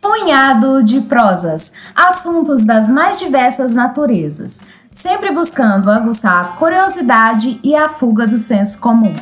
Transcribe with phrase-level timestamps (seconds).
[0.00, 7.88] Punhado de prosas, assuntos das mais diversas naturezas, sempre buscando aguçar a curiosidade e a
[7.88, 9.14] fuga do senso comum.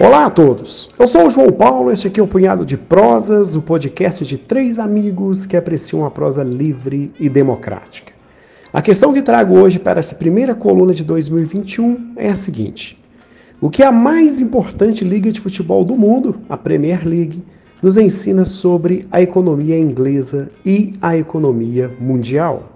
[0.00, 3.54] Olá a todos, eu sou o João Paulo, este aqui é o Punhado de Prosas,
[3.54, 8.13] o podcast de três amigos que apreciam a prosa livre e democrática.
[8.74, 13.00] A questão que trago hoje para essa primeira coluna de 2021 é a seguinte:
[13.60, 17.44] o que a mais importante liga de futebol do mundo, a Premier League,
[17.80, 22.72] nos ensina sobre a economia inglesa e a economia mundial?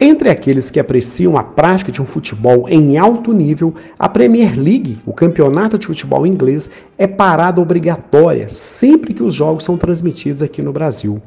[0.00, 4.98] Entre aqueles que apreciam a prática de um futebol em alto nível, a Premier League,
[5.04, 10.62] o campeonato de futebol inglês, é parada obrigatória sempre que os jogos são transmitidos aqui
[10.62, 11.20] no Brasil.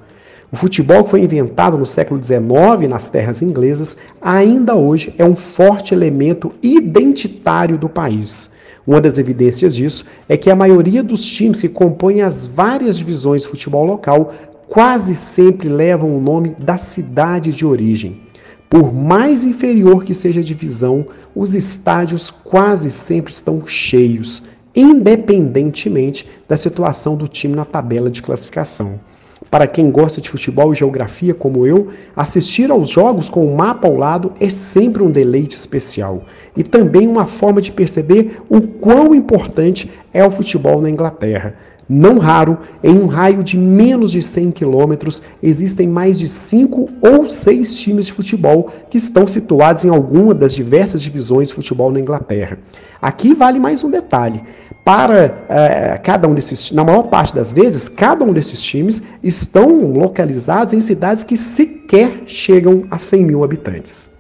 [0.51, 5.35] O futebol que foi inventado no século XIX nas terras inglesas ainda hoje é um
[5.35, 8.55] forte elemento identitário do país.
[8.85, 13.43] Uma das evidências disso é que a maioria dos times que compõem as várias divisões
[13.43, 14.33] de futebol local
[14.67, 18.21] quase sempre levam o nome da cidade de origem.
[18.67, 24.41] Por mais inferior que seja a divisão, os estádios quase sempre estão cheios,
[24.75, 28.99] independentemente da situação do time na tabela de classificação.
[29.49, 33.87] Para quem gosta de futebol e geografia como eu, assistir aos jogos com o mapa
[33.87, 36.23] ao lado é sempre um deleite especial
[36.55, 41.55] e também uma forma de perceber o quão importante é o futebol na Inglaterra.
[41.91, 47.27] Não raro, em um raio de menos de 100 quilômetros, existem mais de 5 ou
[47.27, 51.99] 6 times de futebol que estão situados em alguma das diversas divisões de futebol na
[51.99, 52.59] Inglaterra.
[53.01, 54.43] Aqui vale mais um detalhe.
[54.83, 59.91] Para uh, cada um desses, na maior parte das vezes, cada um desses times estão
[59.91, 64.17] localizados em cidades que sequer chegam a 100 mil habitantes.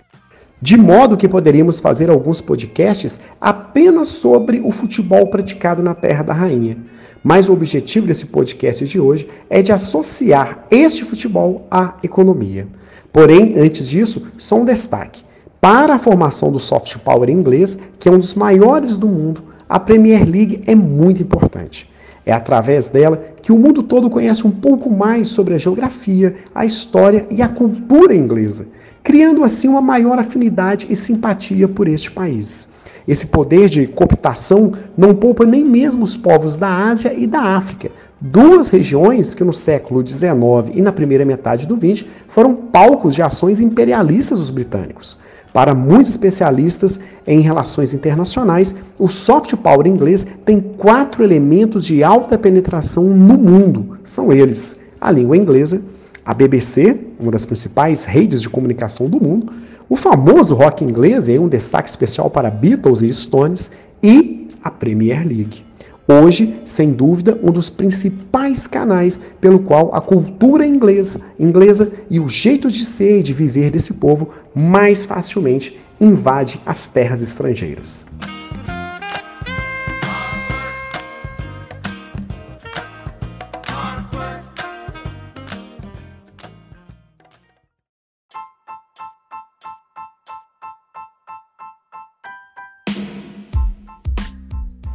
[0.61, 6.33] De modo que poderíamos fazer alguns podcasts apenas sobre o futebol praticado na Terra da
[6.33, 6.77] Rainha.
[7.23, 12.67] Mas o objetivo desse podcast de hoje é de associar este futebol à economia.
[13.11, 15.23] Porém, antes disso, só um destaque.
[15.61, 19.79] Para a formação do soft power inglês, que é um dos maiores do mundo, a
[19.79, 21.87] Premier League é muito importante.
[22.25, 26.65] É através dela que o mundo todo conhece um pouco mais sobre a geografia, a
[26.65, 28.67] história e a cultura inglesa,
[29.03, 32.73] criando assim uma maior afinidade e simpatia por este país.
[33.07, 37.91] Esse poder de cooptação não poupa nem mesmo os povos da Ásia e da África,
[38.19, 43.21] duas regiões que no século XIX e na primeira metade do XX foram palcos de
[43.21, 45.17] ações imperialistas dos britânicos.
[45.51, 52.37] Para muitos especialistas em relações internacionais, o soft power inglês tem quatro elementos de alta
[52.37, 53.97] penetração no mundo.
[54.03, 55.81] São eles: a língua inglesa,
[56.23, 59.51] a BBC, uma das principais redes de comunicação do mundo,
[59.89, 63.71] o famoso rock inglês, e um destaque especial para Beatles e Stones,
[64.03, 65.68] e a Premier League.
[66.11, 72.27] Hoje, sem dúvida, um dos principais canais pelo qual a cultura inglesa, inglesa e o
[72.27, 78.07] jeito de ser e de viver desse povo mais facilmente invade as terras estrangeiras.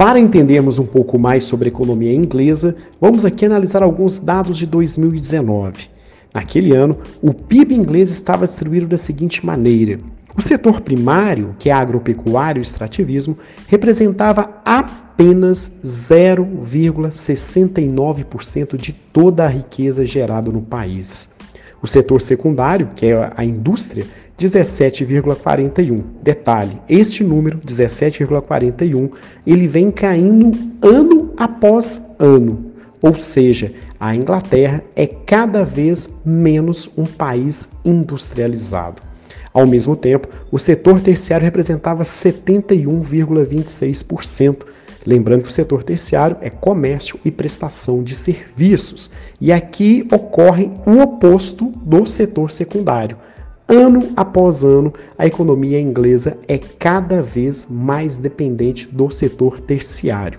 [0.04, 4.66] Para entendermos um pouco mais sobre a economia inglesa, vamos aqui analisar alguns dados de
[4.66, 5.88] 2019.
[6.34, 9.98] Naquele ano, o PIB inglês estava distribuído da seguinte maneira:
[10.36, 20.04] o setor primário, que é agropecuário e extrativismo, representava apenas 0,69% de toda a riqueza
[20.04, 21.34] gerada no país.
[21.80, 24.04] O setor secundário, que é a indústria,
[24.38, 26.02] 17,41.
[26.22, 29.10] Detalhe, este número, 17,41,
[29.46, 32.72] ele vem caindo ano após ano.
[33.00, 39.02] Ou seja, a Inglaterra é cada vez menos um país industrializado.
[39.52, 44.64] Ao mesmo tempo, o setor terciário representava 71,26%.
[45.06, 49.12] Lembrando que o setor terciário é comércio e prestação de serviços.
[49.40, 53.16] E aqui ocorre o oposto do setor secundário.
[53.66, 60.38] Ano após ano, a economia inglesa é cada vez mais dependente do setor terciário.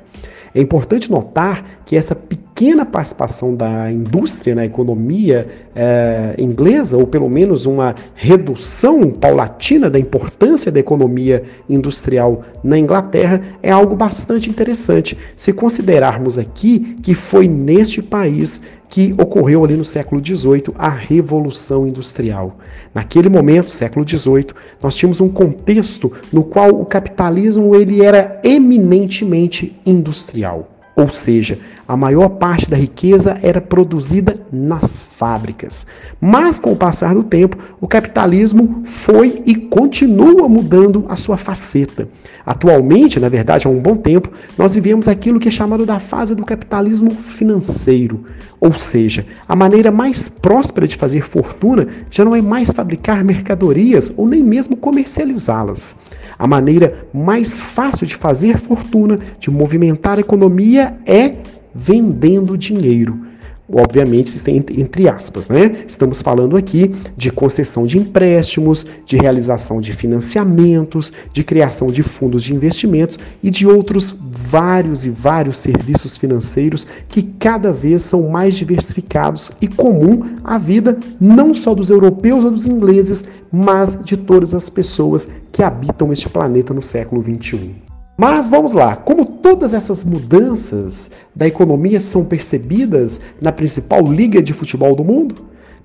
[0.54, 7.28] É importante notar que essa pequena participação da indústria na economia é, inglesa, ou pelo
[7.28, 15.18] menos uma redução paulatina da importância da economia industrial na Inglaterra, é algo bastante interessante,
[15.36, 18.62] se considerarmos aqui que foi neste país
[18.96, 22.58] que ocorreu ali no século XVIII, a Revolução Industrial.
[22.94, 24.52] Naquele momento, século XVIII,
[24.82, 30.75] nós tínhamos um contexto no qual o capitalismo ele era eminentemente industrial.
[30.96, 35.86] Ou seja, a maior parte da riqueza era produzida nas fábricas.
[36.22, 42.08] Mas com o passar do tempo, o capitalismo foi e continua mudando a sua faceta.
[42.46, 46.34] Atualmente, na verdade, há um bom tempo, nós vivemos aquilo que é chamado da fase
[46.34, 48.24] do capitalismo financeiro.
[48.60, 54.14] Ou seja, a maneira mais próspera de fazer fortuna já não é mais fabricar mercadorias
[54.16, 56.00] ou nem mesmo comercializá-las.
[56.38, 61.36] A maneira mais fácil de fazer fortuna, de movimentar a economia, é
[61.74, 63.25] vendendo dinheiro.
[63.72, 65.84] Obviamente, entre aspas, né?
[65.88, 72.44] Estamos falando aqui de concessão de empréstimos, de realização de financiamentos, de criação de fundos
[72.44, 78.56] de investimentos e de outros vários e vários serviços financeiros que cada vez são mais
[78.56, 84.54] diversificados e comum à vida não só dos europeus ou dos ingleses, mas de todas
[84.54, 87.86] as pessoas que habitam este planeta no século 21.
[88.18, 94.52] Mas vamos lá, como todas essas mudanças da economia são percebidas na principal liga de
[94.54, 95.36] futebol do mundo,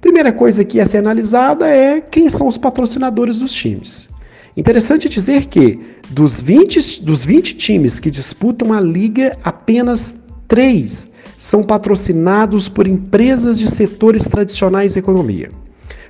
[0.00, 4.08] primeira coisa que ia ser analisada é quem são os patrocinadores dos times.
[4.56, 5.78] Interessante dizer que
[6.08, 10.14] dos 20, dos 20 times que disputam a liga, apenas
[10.48, 15.50] 3 são patrocinados por empresas de setores tradicionais da economia.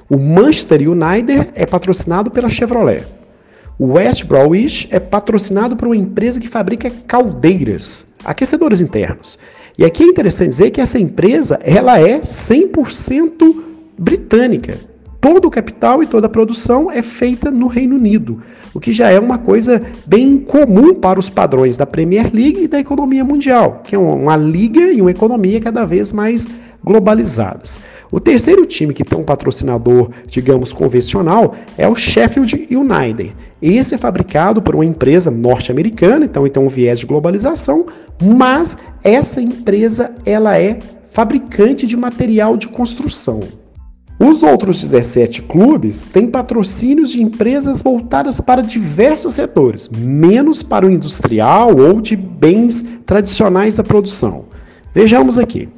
[0.08, 3.19] O Manchester United é patrocinado pela Chevrolet.
[3.81, 9.38] O West Bromwich é patrocinado por uma empresa que fabrica caldeiras, aquecedores internos.
[9.79, 13.56] E aqui é interessante dizer que essa empresa ela é 100%
[13.97, 14.79] britânica.
[15.19, 18.43] Todo o capital e toda a produção é feita no Reino Unido,
[18.75, 22.69] o que já é uma coisa bem comum para os padrões da Premier League e
[22.69, 26.47] da economia mundial, que é uma liga e uma economia cada vez mais
[26.85, 27.81] globalizadas.
[28.11, 33.35] O terceiro time que tem um patrocinador, digamos, convencional é o Sheffield United.
[33.62, 37.87] Esse é fabricado por uma empresa norte-americana, então tem um viés de globalização,
[38.23, 40.79] mas essa empresa ela é
[41.11, 43.41] fabricante de material de construção.
[44.19, 50.91] Os outros 17 clubes têm patrocínios de empresas voltadas para diversos setores, menos para o
[50.91, 54.45] industrial ou de bens tradicionais da produção.
[54.95, 55.69] Vejamos aqui.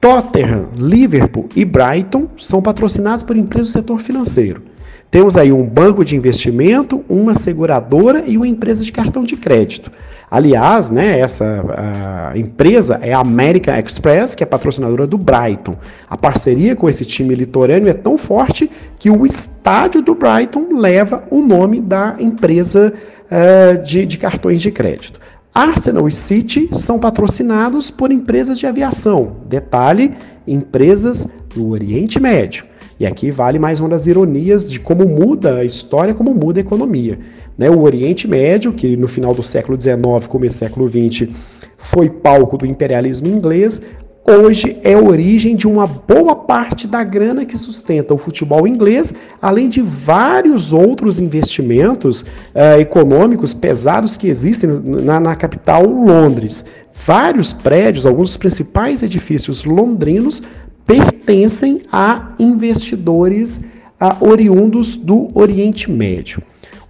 [0.00, 4.73] Tottenham, Liverpool e Brighton são patrocinados por empresas do setor financeiro.
[5.14, 9.88] Temos aí um banco de investimento, uma seguradora e uma empresa de cartão de crédito.
[10.28, 15.76] Aliás, né, essa empresa é a American Express, que é patrocinadora do Brighton.
[16.10, 18.68] A parceria com esse time litorâneo é tão forte
[18.98, 22.92] que o estádio do Brighton leva o nome da empresa
[23.30, 25.20] uh, de, de cartões de crédito.
[25.54, 29.36] Arsenal e City são patrocinados por empresas de aviação.
[29.46, 30.12] Detalhe:
[30.44, 32.73] empresas do Oriente Médio.
[32.98, 36.62] E aqui vale mais uma das ironias de como muda a história, como muda a
[36.62, 37.18] economia.
[37.58, 37.68] Né?
[37.68, 41.28] O Oriente Médio, que no final do século XIX, começo do século XX,
[41.76, 43.82] foi palco do imperialismo inglês,
[44.26, 49.12] hoje é origem de uma boa parte da grana que sustenta o futebol inglês,
[49.42, 56.64] além de vários outros investimentos uh, econômicos pesados que existem na, na capital Londres.
[57.06, 60.42] Vários prédios, alguns dos principais edifícios londrinos,
[60.86, 66.42] pertencem a investidores a, oriundos do Oriente Médio.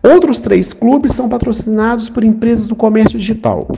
[0.03, 3.69] Outros três clubes são patrocinados por empresas do comércio digital.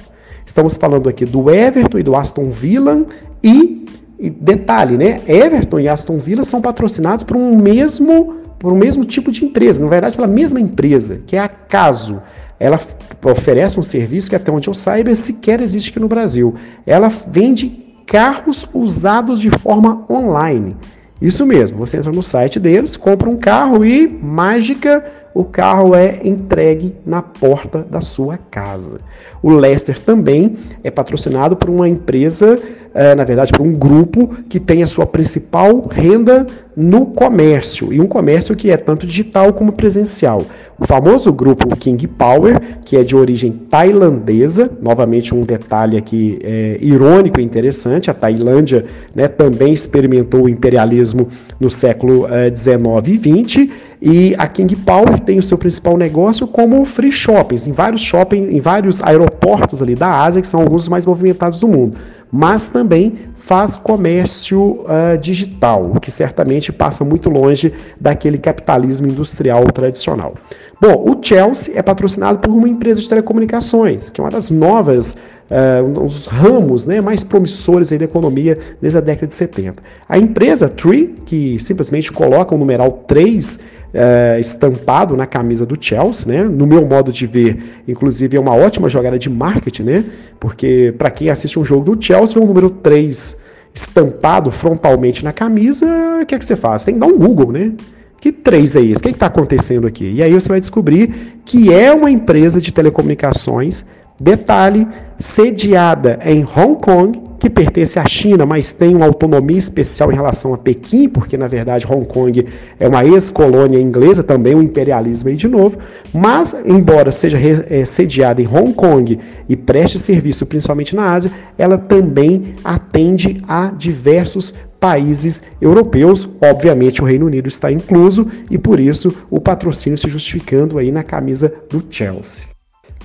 [0.44, 3.04] Estamos falando aqui do Everton e do Aston Villa
[3.42, 3.84] e,
[4.18, 5.20] e detalhe, né?
[5.26, 9.82] Everton e Aston Villa são patrocinados por um mesmo por um mesmo tipo de empresa,
[9.82, 12.22] na verdade pela mesma empresa, que é a Caso.
[12.58, 12.80] Ela
[13.22, 16.54] oferece um serviço que até onde eu saiba sequer existe aqui no Brasil.
[16.86, 20.76] Ela vende carros usados de forma online.
[21.20, 25.04] Isso mesmo, você entra no site deles, compra um carro e, mágica,
[25.36, 29.00] o carro é entregue na porta da sua casa.
[29.42, 32.58] O Lester também é patrocinado por uma empresa,
[32.94, 38.00] é, na verdade, por um grupo que tem a sua principal renda no comércio, e
[38.00, 40.42] um comércio que é tanto digital como presencial.
[40.78, 46.78] O famoso grupo King Power, que é de origem tailandesa, novamente um detalhe aqui é,
[46.80, 51.28] irônico e interessante, a Tailândia né, também experimentou o imperialismo
[51.60, 56.84] no século XIX e XX, e a King Power tem o seu principal negócio como
[56.84, 60.88] free shoppings, em vários shoppings, em vários aeroportos ali da Ásia, que são alguns dos
[60.88, 61.96] mais movimentados do mundo.
[62.30, 69.64] mas também faz comércio uh, digital, o que certamente passa muito longe daquele capitalismo industrial
[69.66, 70.34] tradicional.
[70.80, 75.16] Bom, o Chelsea é patrocinado por uma empresa de telecomunicações, que é uma das novas
[75.50, 79.82] uh, os ramos né, mais promissores da economia desde a década de 70.
[80.08, 85.76] A empresa Tree, que simplesmente coloca o numeral 3 uh, eh, estampado na camisa do
[85.80, 90.04] Chelsea, né, no meu modo de ver, inclusive é uma ótima jogada de marketing, né,
[90.38, 95.86] porque para quem assiste um jogo do Chelsea, o número 3 estampado frontalmente na camisa,
[96.22, 96.84] o que é que você faz?
[96.84, 97.72] Tem que dar um Google, né?
[98.18, 99.00] Que 3 é esse?
[99.00, 100.14] O que é está acontecendo aqui?
[100.14, 103.84] E aí você vai descobrir que é uma empresa de telecomunicações
[104.18, 104.86] Detalhe,
[105.18, 110.54] sediada em Hong Kong, que pertence à China, mas tem uma autonomia especial em relação
[110.54, 112.46] a Pequim, porque na verdade Hong Kong
[112.80, 115.78] é uma ex-colônia inglesa, também um imperialismo aí de novo,
[116.12, 119.18] mas embora seja é, sediada em Hong Kong
[119.48, 127.04] e preste serviço principalmente na Ásia, ela também atende a diversos países europeus, obviamente o
[127.04, 131.82] Reino Unido está incluso e por isso o patrocínio se justificando aí na camisa do
[131.90, 132.55] Chelsea.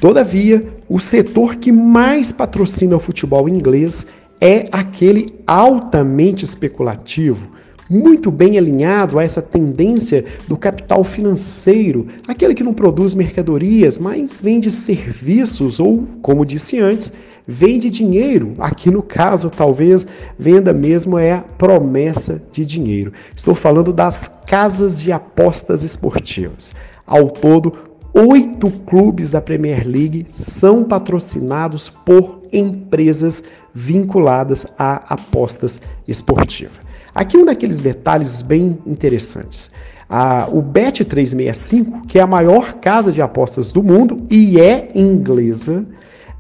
[0.02, 4.08] Todavia, o setor que mais patrocina o futebol inglês
[4.42, 7.50] é aquele altamente especulativo,
[7.88, 14.42] muito bem alinhado a essa tendência do capital financeiro, aquele que não produz mercadorias, mas
[14.42, 17.14] vende serviços ou, como disse antes,
[17.46, 18.56] vende dinheiro.
[18.58, 20.08] Aqui no caso, talvez
[20.40, 23.14] venda mesmo é a promessa de dinheiro.
[23.36, 26.74] Estou falando das casas de apostas esportivas.
[27.06, 33.42] Ao todo, Oito clubes da Premier League são patrocinados por empresas
[33.74, 36.82] vinculadas a apostas esportivas.
[37.16, 39.72] Aqui um daqueles detalhes bem interessantes.
[40.10, 45.86] Ah, o Bet365, que é a maior casa de apostas do mundo e é inglesa,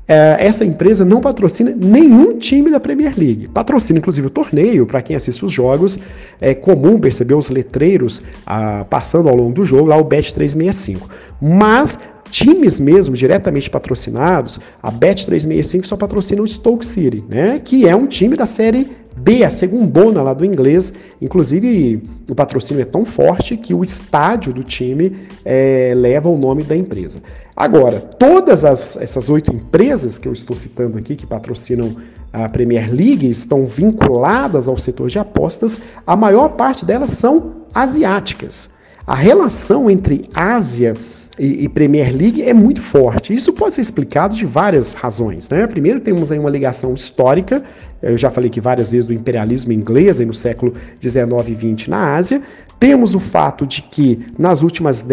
[0.07, 3.47] essa empresa não patrocina nenhum time da Premier League.
[3.47, 5.99] Patrocina, inclusive, o torneio, para quem assiste os jogos.
[6.39, 11.01] É comum perceber os letreiros ah, passando ao longo do jogo, lá o Bet365.
[11.41, 11.97] Mas
[12.29, 17.61] times mesmo diretamente patrocinados, a Bet365 só patrocina o Stoke City, né?
[17.63, 20.93] Que é um time da série B, a segundona lá do inglês.
[21.21, 26.63] Inclusive, o patrocínio é tão forte que o estádio do time é, leva o nome
[26.63, 27.21] da empresa.
[27.55, 31.95] Agora, todas as, essas oito empresas que eu estou citando aqui, que patrocinam
[32.31, 38.75] a Premier League, estão vinculadas ao setor de apostas, a maior parte delas são asiáticas.
[39.05, 43.33] A relação entre Ásia e, e, Premier League é muito forte.
[43.33, 45.49] Isso pode ser explicado de várias razões.
[45.49, 45.65] Né?
[45.65, 47.63] Primeiro, temos aí uma ligação histórica,
[48.01, 51.89] eu já falei que várias vezes do imperialismo inglês aí no século 19 e 20
[51.89, 52.41] na Ásia.
[52.79, 55.07] Temos o fato de que nas últimas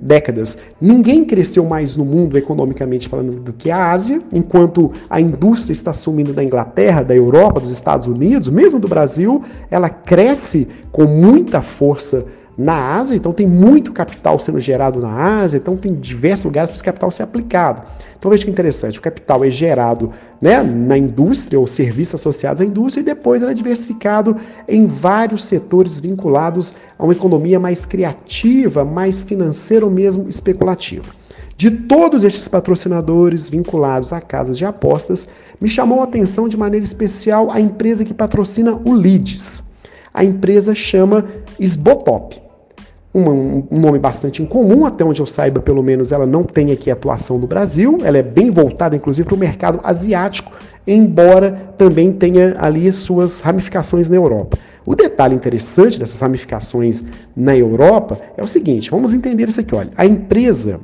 [0.00, 5.72] décadas ninguém cresceu mais no mundo economicamente falando do que a Ásia, enquanto a indústria
[5.72, 11.04] está sumindo da Inglaterra, da Europa, dos Estados Unidos, mesmo do Brasil, ela cresce com
[11.04, 12.26] muita força
[12.56, 16.76] na Ásia, então tem muito capital sendo gerado na Ásia, então tem diversos lugares para
[16.76, 17.82] esse capital ser aplicado.
[18.16, 22.64] Então veja que interessante, o capital é gerado né, na indústria ou serviços associados à
[22.64, 24.36] indústria e depois ele é diversificado
[24.68, 31.04] em vários setores vinculados a uma economia mais criativa, mais financeira ou mesmo especulativa.
[31.56, 35.28] De todos estes patrocinadores vinculados a casas de apostas,
[35.60, 39.72] me chamou a atenção de maneira especial a empresa que patrocina o Leeds.
[40.12, 41.24] A empresa chama
[41.60, 42.43] Sbotop
[43.14, 46.90] um, um, nome bastante incomum, até onde eu saiba, pelo menos ela não tem aqui
[46.90, 50.52] atuação no Brasil, ela é bem voltada, inclusive, para o mercado asiático,
[50.84, 54.58] embora também tenha ali suas ramificações na Europa.
[54.84, 57.04] O detalhe interessante dessas ramificações
[57.36, 60.80] na Europa é o seguinte, vamos entender isso aqui, olha, a empresa,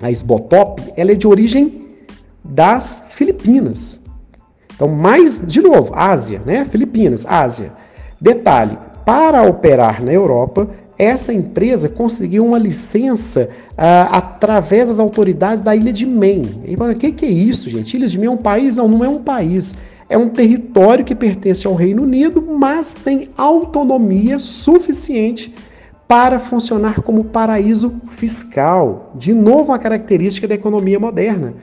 [0.00, 1.86] a Sbotop, ela é de origem
[2.44, 4.00] das Filipinas.
[4.74, 6.64] Então, mais, de novo, Ásia, né?
[6.64, 7.72] Filipinas, Ásia.
[8.20, 10.68] Detalhe, para operar na Europa,
[10.98, 16.42] essa empresa conseguiu uma licença uh, através das autoridades da Ilha de Man.
[16.66, 17.96] E o que, que é isso, gente?
[17.96, 18.76] Ilha de Man é um país?
[18.76, 19.76] Não, não é um país.
[20.08, 25.54] É um território que pertence ao Reino Unido, mas tem autonomia suficiente
[26.08, 29.12] para funcionar como paraíso fiscal.
[29.14, 31.54] De novo, uma característica da economia moderna.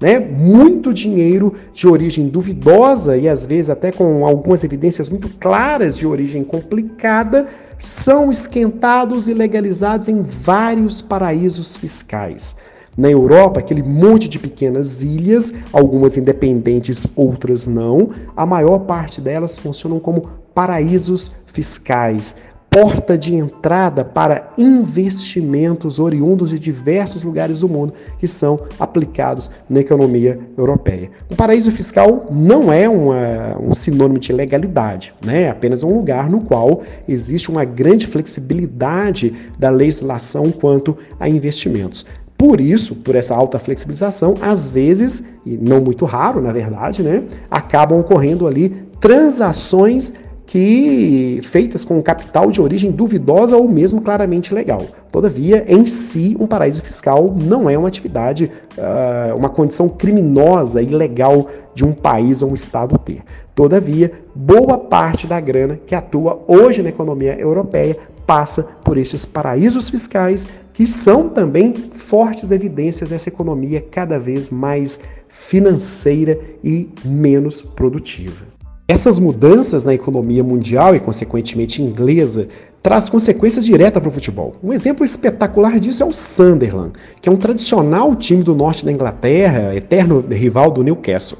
[0.00, 0.18] Né?
[0.18, 6.06] Muito dinheiro de origem duvidosa e às vezes até com algumas evidências muito claras de
[6.06, 7.46] origem complicada
[7.78, 12.56] são esquentados e legalizados em vários paraísos fiscais.
[12.96, 19.58] Na Europa, aquele monte de pequenas ilhas, algumas independentes, outras não, a maior parte delas
[19.58, 22.34] funcionam como paraísos fiscais,
[22.70, 29.80] porta de entrada para investimentos oriundos de diversos lugares do mundo que são aplicados na
[29.80, 31.10] economia europeia.
[31.28, 35.42] O paraíso fiscal não é uma, um sinônimo de legalidade, né?
[35.42, 42.06] é apenas um lugar no qual existe uma grande flexibilidade da legislação quanto a investimentos.
[42.38, 47.24] Por isso, por essa alta flexibilização, às vezes, e não muito raro, na verdade, né,
[47.50, 54.82] acabam ocorrendo ali transações que feitas com capital de origem duvidosa ou mesmo claramente legal.
[55.12, 61.46] Todavia, em si, um paraíso fiscal não é uma atividade, uh, uma condição criminosa, ilegal
[61.72, 63.22] de um país ou um estado ter.
[63.54, 69.88] Todavia, boa parte da grana que atua hoje na economia europeia passa por esses paraísos
[69.88, 78.59] fiscais que são também fortes evidências dessa economia cada vez mais financeira e menos produtiva.
[78.90, 82.48] Essas mudanças na economia mundial e, consequentemente, inglesa
[82.82, 84.56] traz consequências diretas para o futebol.
[84.60, 88.90] Um exemplo espetacular disso é o Sunderland, que é um tradicional time do norte da
[88.90, 91.38] Inglaterra, eterno rival do Newcastle.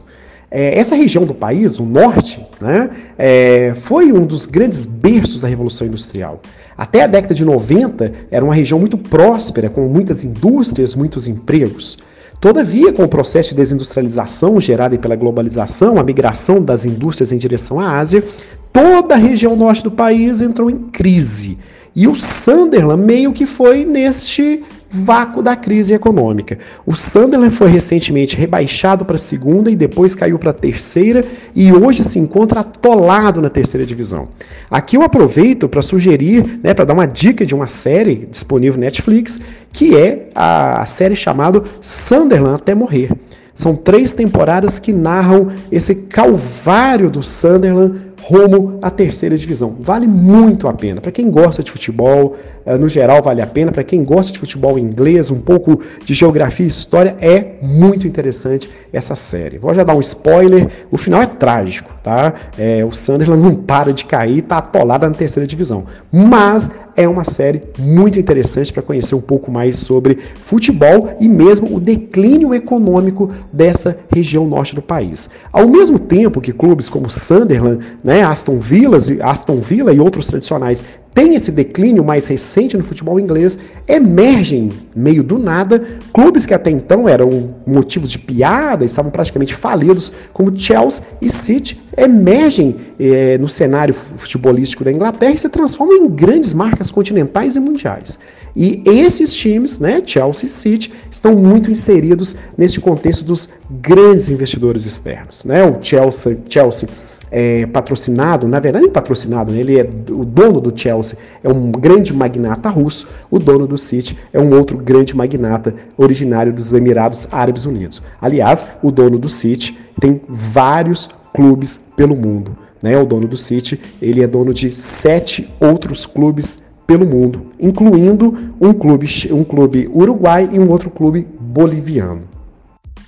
[0.48, 2.88] É, essa região do país, o norte, né,
[3.18, 6.40] é, foi um dos grandes berços da Revolução Industrial.
[6.78, 11.98] Até a década de 90, era uma região muito próspera, com muitas indústrias, muitos empregos.
[12.40, 17.78] Todavia, com o processo de desindustrialização gerado pela globalização, a migração das indústrias em direção
[17.78, 18.24] à Ásia,
[18.72, 21.58] toda a região norte do país entrou em crise.
[21.94, 26.58] E o Sunderland meio que foi neste vácuo da crise econômica.
[26.84, 31.72] O Sunderland foi recentemente rebaixado para a segunda e depois caiu para a terceira e
[31.72, 34.28] hoje se encontra atolado na terceira divisão.
[34.68, 38.84] Aqui eu aproveito para sugerir, né, para dar uma dica de uma série disponível no
[38.84, 39.40] Netflix,
[39.72, 43.10] que é a, a série chamada Sunderland até morrer.
[43.54, 49.76] São três temporadas que narram esse calvário do Sunderland rumo à terceira divisão.
[49.80, 51.00] Vale muito a pena.
[51.00, 53.72] Para quem gosta de futebol, eh, no geral vale a pena.
[53.72, 58.70] Para quem gosta de futebol inglês, um pouco de geografia e história, é muito interessante
[58.92, 59.58] essa série.
[59.58, 62.34] Vou já dar um spoiler: o final é trágico, tá?
[62.58, 65.86] É, o Sunderland não para de cair, tá atolado na terceira divisão.
[66.12, 66.70] Mas
[67.00, 71.80] é uma série muito interessante para conhecer um pouco mais sobre futebol e mesmo o
[71.80, 75.30] declínio econômico dessa região norte do país.
[75.50, 80.84] Ao mesmo tempo que clubes como Sunderland, né, Aston, Villa, Aston Villa e outros tradicionais
[81.12, 86.70] tem esse declínio mais recente no futebol inglês, emergem meio do nada clubes que até
[86.70, 93.48] então eram motivos de piada, estavam praticamente falidos, como Chelsea e City, emergem eh, no
[93.48, 98.18] cenário futebolístico da Inglaterra e se transformam em grandes marcas continentais e mundiais.
[98.54, 104.86] E esses times, né, Chelsea e City, estão muito inseridos nesse contexto dos grandes investidores
[104.86, 105.44] externos.
[105.44, 105.64] Né?
[105.64, 106.88] O Chelsea, Chelsea
[107.30, 109.60] é, patrocinado, na verdade nem patrocinado, né?
[109.60, 114.18] ele é o dono do Chelsea é um grande magnata russo, o dono do City
[114.32, 118.02] é um outro grande magnata originário dos Emirados Árabes Unidos.
[118.20, 122.56] Aliás, o dono do City tem vários clubes pelo mundo.
[122.82, 122.98] Né?
[122.98, 128.72] O dono do City ele é dono de sete outros clubes pelo mundo, incluindo um
[128.72, 132.22] clube, um clube uruguai e um outro clube boliviano.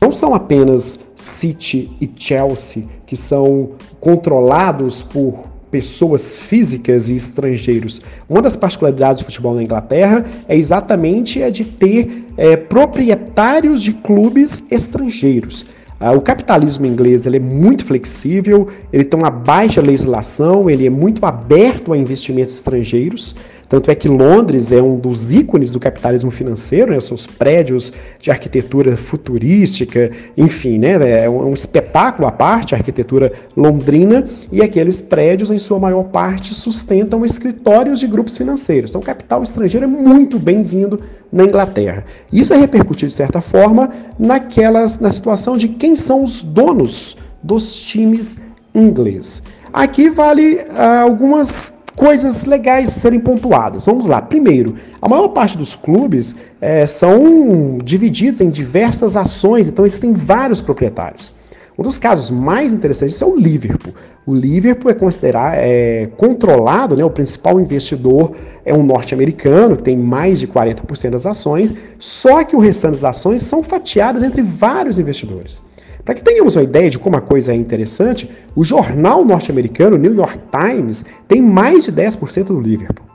[0.00, 8.00] Não são apenas City e Chelsea que são controlados por pessoas físicas e estrangeiros.
[8.26, 13.92] Uma das particularidades do futebol na Inglaterra é exatamente a de ter é, proprietários de
[13.92, 15.66] clubes estrangeiros.
[16.00, 20.90] Ah, o capitalismo inglês ele é muito flexível, ele tem uma baixa legislação, ele é
[20.90, 23.36] muito aberto a investimentos estrangeiros.
[23.72, 27.00] Tanto é que Londres é um dos ícones do capitalismo financeiro, né?
[27.00, 31.24] seus prédios de arquitetura futurística, enfim, né?
[31.24, 36.52] é um espetáculo à parte a arquitetura londrina, e aqueles prédios, em sua maior parte,
[36.52, 38.90] sustentam escritórios de grupos financeiros.
[38.90, 41.00] Então, capital estrangeiro é muito bem-vindo
[41.32, 42.04] na Inglaterra.
[42.30, 47.74] Isso é repercutido, de certa forma, naquelas, na situação de quem são os donos dos
[47.74, 49.42] times ingleses.
[49.72, 53.86] Aqui vale ah, algumas coisas legais serem pontuadas.
[53.86, 54.20] Vamos lá.
[54.20, 60.60] Primeiro, a maior parte dos clubes é, são divididos em diversas ações, então existem vários
[60.60, 61.34] proprietários.
[61.78, 63.94] Um dos casos mais interessantes é o Liverpool.
[64.26, 68.32] O Liverpool é considerado é, controlado, né, o principal investidor
[68.64, 73.04] é um norte-americano, que tem mais de 40% das ações, só que o restante das
[73.04, 75.62] ações são fatiadas entre vários investidores.
[76.04, 80.14] Para que tenhamos uma ideia de como a coisa é interessante, o jornal norte-americano New
[80.14, 83.06] York Times tem mais de 10% do Liverpool.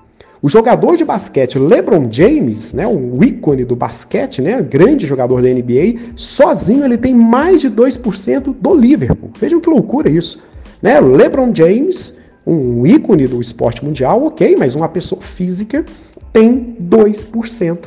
[0.42, 5.50] O jogador de basquete LeBron James, né, um ícone do basquete, né, grande jogador da
[5.50, 9.32] NBA, sozinho ele tem mais de 2% do Liverpool.
[9.40, 10.42] Vejam que loucura isso.
[10.82, 11.00] Né?
[11.02, 15.84] LeBron James, um ícone do esporte mundial, ok, mas uma pessoa física
[16.32, 17.80] tem 2%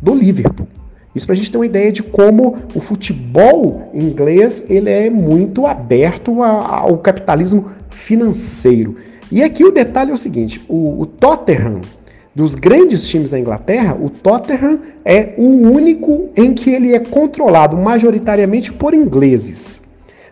[0.00, 0.68] do Liverpool.
[1.18, 5.66] Isso para a gente ter uma ideia de como o futebol inglês ele é muito
[5.66, 8.96] aberto ao capitalismo financeiro.
[9.30, 11.80] E aqui o detalhe é o seguinte: o, o Tottenham,
[12.32, 17.76] dos grandes times da Inglaterra, o Tottenham é o único em que ele é controlado
[17.76, 19.87] majoritariamente por ingleses.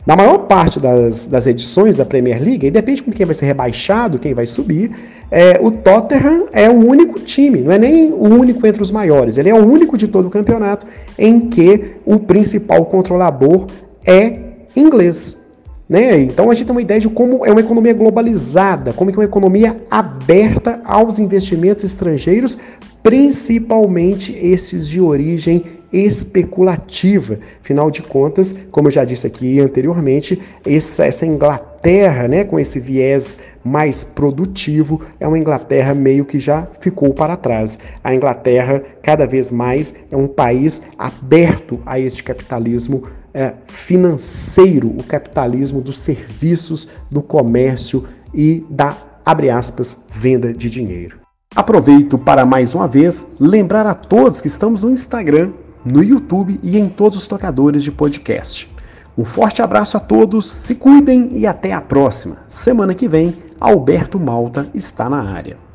[0.07, 3.47] Na maior parte das, das edições da Premier League, e depende com quem vai ser
[3.47, 4.93] rebaixado, quem vai subir,
[5.29, 9.37] é, o Tottenham é o único time, não é nem o único entre os maiores,
[9.37, 10.87] ele é o único de todo o campeonato
[11.19, 13.67] em que o principal controlador
[14.05, 14.39] é
[14.77, 15.45] inglês.
[15.89, 16.21] Né?
[16.21, 19.25] Então a gente tem uma ideia de como é uma economia globalizada, como é uma
[19.25, 22.57] economia aberta aos investimentos estrangeiros,
[23.03, 27.39] principalmente esses de origem especulativa.
[27.61, 33.41] Afinal de contas, como eu já disse aqui anteriormente, essa, Inglaterra, né, com esse viés
[33.65, 37.79] mais produtivo, é uma Inglaterra meio que já ficou para trás.
[38.03, 45.03] A Inglaterra, cada vez mais, é um país aberto a este capitalismo é, financeiro, o
[45.03, 51.19] capitalismo dos serviços, do comércio e da, abre aspas, venda de dinheiro.
[51.55, 55.53] Aproveito para mais uma vez lembrar a todos que estamos no Instagram
[55.87, 58.69] no YouTube e em todos os tocadores de podcast.
[59.17, 62.39] Um forte abraço a todos, se cuidem e até a próxima.
[62.49, 65.66] Semana que vem, Alberto Malta está na área.